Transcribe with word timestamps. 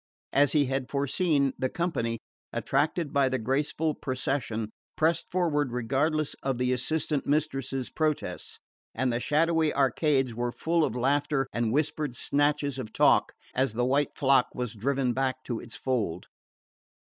As 0.33 0.53
he 0.53 0.65
had 0.65 0.89
foreseen, 0.89 1.53
the 1.59 1.69
company, 1.69 2.17
attracted 2.51 3.13
by 3.13 3.29
the 3.29 3.37
graceful 3.37 3.93
procession, 3.93 4.71
pressed 4.97 5.29
forward 5.29 5.71
regardless 5.71 6.33
of 6.41 6.57
the 6.57 6.73
assistant 6.73 7.27
mistresses' 7.27 7.91
protests, 7.91 8.57
and 8.95 9.13
the 9.13 9.19
shadowy 9.19 9.71
arcades 9.71 10.33
were 10.33 10.51
full 10.51 10.83
of 10.83 10.95
laughter 10.95 11.45
and 11.53 11.71
whispered 11.71 12.15
snatches 12.15 12.79
of 12.79 12.91
talk 12.91 13.33
as 13.53 13.73
the 13.73 13.85
white 13.85 14.15
flock 14.15 14.47
was 14.55 14.73
driven 14.73 15.13
back 15.13 15.43
to 15.43 15.59
its 15.59 15.75
fold. 15.75 16.25